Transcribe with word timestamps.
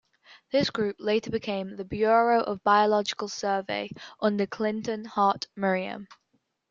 This 0.51 0.71
group 0.71 0.95
later 0.97 1.29
became 1.29 1.75
the 1.75 1.85
Bureau 1.85 2.41
of 2.41 2.63
Biological 2.63 3.27
Survey 3.29 3.91
under 4.19 4.47
Clinton 4.47 5.05
Hart 5.05 5.45
Merriam. 5.55 6.07